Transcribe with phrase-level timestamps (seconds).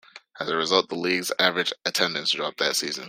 [0.39, 2.99] As a result, the league's average attendance dropped that season.